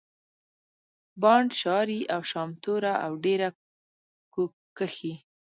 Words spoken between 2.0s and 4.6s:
او شامتوره او ډېره کو